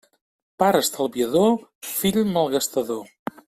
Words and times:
Pare 0.63 0.81
estalviador: 0.85 1.53
fill 1.93 2.21
malgastador. 2.33 3.09